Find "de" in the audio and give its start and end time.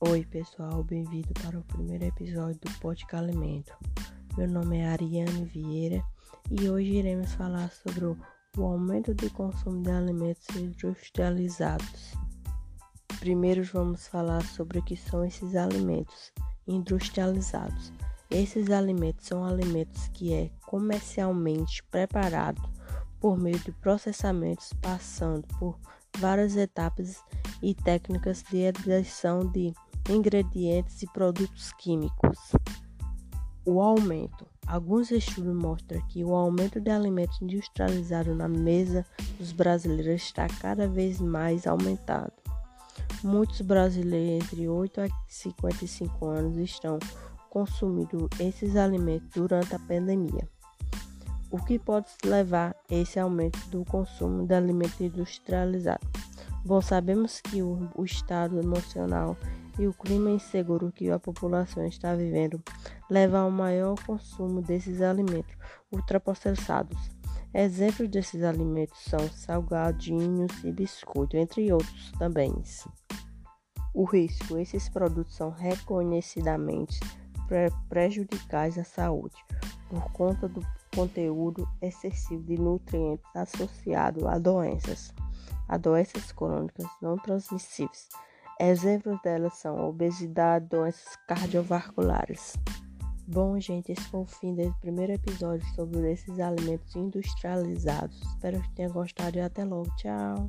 9.12-9.28, 9.82-9.90, 23.58-23.72, 28.44-28.68, 29.44-29.74, 36.80-36.90, 54.46-54.54, 82.42-82.58